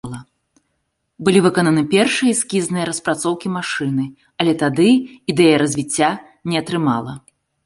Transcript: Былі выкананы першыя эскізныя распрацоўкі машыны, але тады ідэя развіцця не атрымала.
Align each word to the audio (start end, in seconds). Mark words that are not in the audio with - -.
Былі 1.27 1.39
выкананы 1.45 1.83
першыя 1.91 2.31
эскізныя 2.35 2.85
распрацоўкі 2.91 3.47
машыны, 3.59 4.05
але 4.43 4.53
тады 4.63 4.89
ідэя 5.35 5.55
развіцця 5.65 6.09
не 6.49 6.57
атрымала. 6.65 7.13